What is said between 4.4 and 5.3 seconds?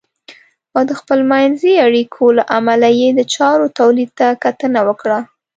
کتنه وکړه.